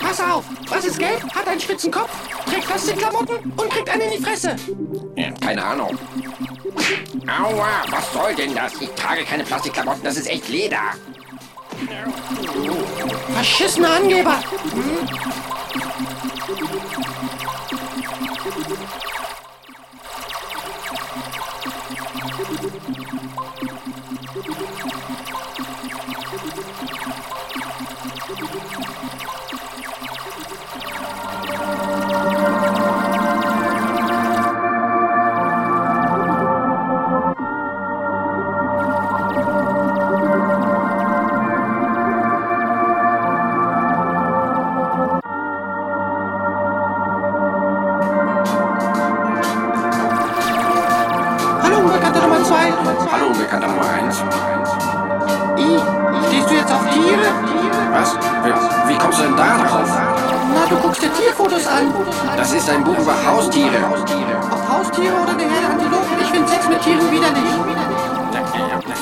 [0.00, 0.44] Pass auf!
[0.68, 2.10] Was ist gelb, hat einen spitzen Kopf,
[2.46, 4.56] trägt Plastikklamotten und kriegt einen in die Fresse.
[5.16, 5.98] Ja, keine Ahnung.
[7.26, 8.72] Aua, was soll denn das?
[8.80, 10.92] Ich trage keine Plastikklamotten, das ist echt Leder.
[13.34, 14.40] Verschissener Angeber!
[16.46, 17.03] Hallo,
[26.36, 26.76] フフフフ
[29.28, 29.43] フ。
[56.94, 57.28] Tiere?
[57.92, 58.16] Was?
[58.86, 59.88] Wie, kommst du denn da drauf?
[60.54, 61.92] Na, du guckst dir Tierfotos an.
[62.36, 63.78] Das ist ein Buch über Haustiere.
[64.50, 67.50] Ob Haustiere oder der Herr Antilopen, ich finde Sex mit Tieren widerlich.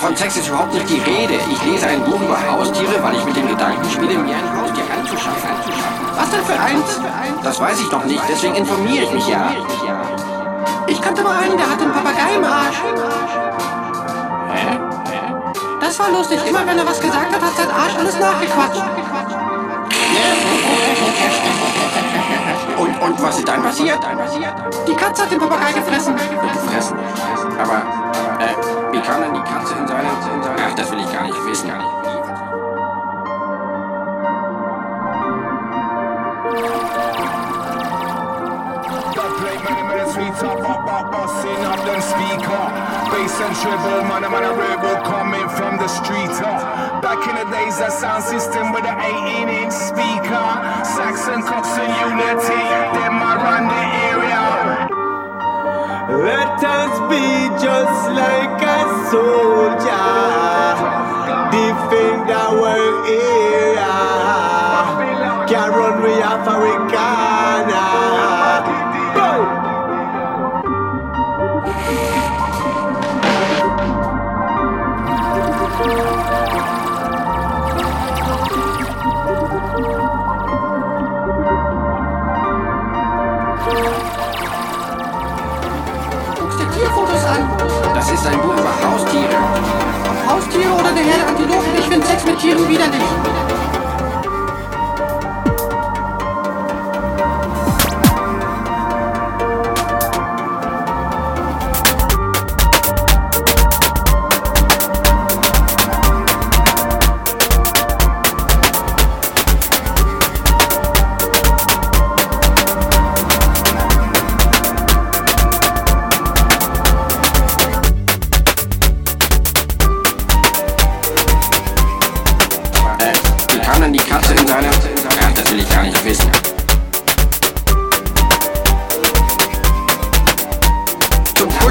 [0.00, 1.34] Von Sex ist überhaupt nicht die Rede.
[1.50, 4.84] Ich lese ein Buch über Haustiere, weil ich mit dem Gedanken spiele, mir ein Haustier
[4.98, 5.50] anzuschaffen.
[6.16, 7.00] Was denn für eins?
[7.42, 9.50] Das weiß ich noch nicht, deswegen informiere ich mich ja.
[10.86, 13.41] Ich kannte mal einen, der hatte einen Papagei im Arsch.
[15.92, 16.40] Das war lustig.
[16.48, 18.82] Immer wenn er was gesagt hat, hat sein Arsch alles nachgequatscht.
[22.78, 23.98] Und, und was ist dann passiert?
[24.88, 26.16] Die Katze hat den Papagei gefressen.
[26.16, 26.96] Gefressen.
[27.60, 27.82] Aber,
[28.40, 30.08] äh, wie kam denn die Katze in seine...
[30.34, 31.68] In seine Ach, das will ich gar nicht wissen.
[31.68, 31.88] Gar nicht.
[40.12, 40.61] Sweet up
[41.10, 42.64] busting up them speaker
[43.10, 47.00] Bass and treble, man, man, a rebel coming from the street uh.
[47.00, 50.46] Back in the days, that sound system with an 18 inch speaker
[50.84, 52.62] Saxon, Cox and Unity,
[52.94, 54.44] them I run the area
[56.22, 57.26] Let us be
[57.58, 58.80] just like a
[59.10, 60.12] soldier,
[61.50, 62.68] defend our
[63.06, 63.31] area.
[90.32, 93.81] Haustiere oder der Herr Antilopen, ich finde Sex mit Tieren widerlich.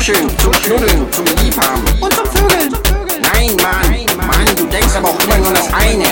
[0.01, 1.83] Kuscheln, zum Knuddeln, zum Liebhaben.
[1.99, 2.75] Und zum Vögeln.
[3.21, 6.09] Nein, Mann, Mann, du denkst aber auch immer nur an das eine.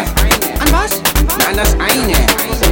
[0.59, 1.01] An was?
[1.47, 2.68] An das eine.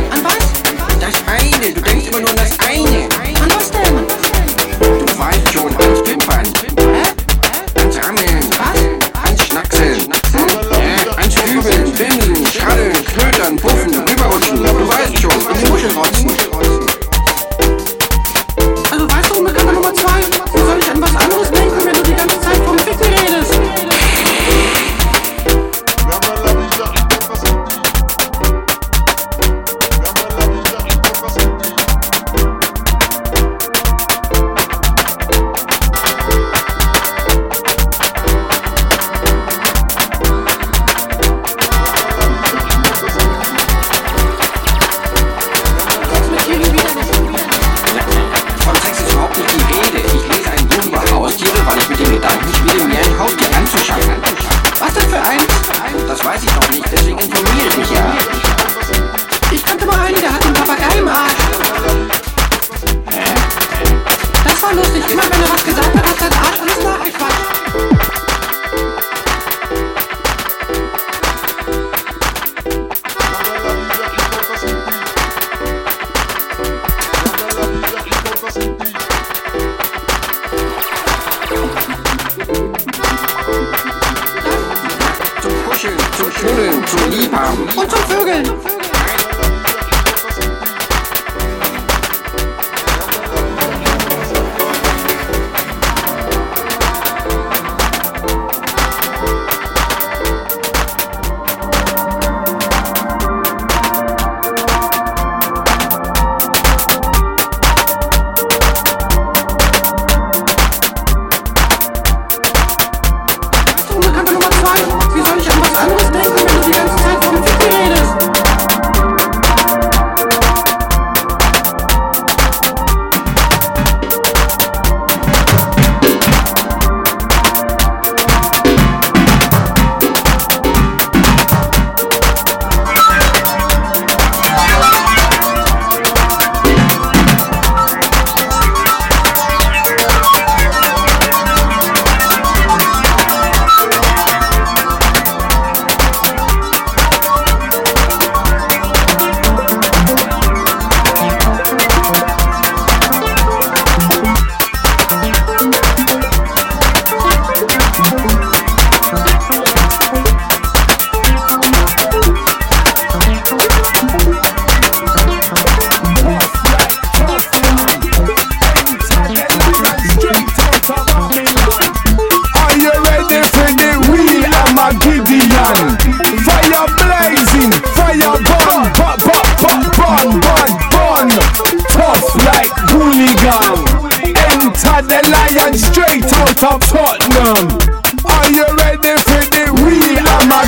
[184.86, 187.78] out the lion, straight out of Tottenham.
[188.26, 190.62] Are you ready for the real I'm a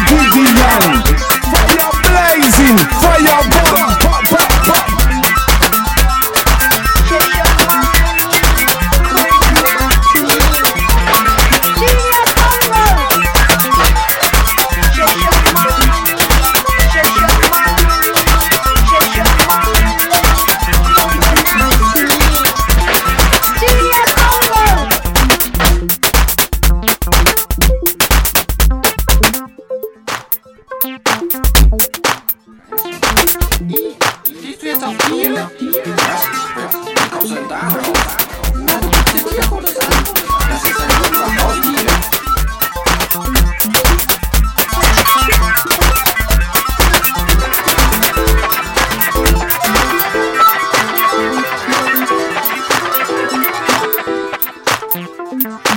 [1.51, 3.88] Fire blazing, fire burning.